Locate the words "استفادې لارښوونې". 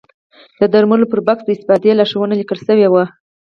1.55-2.35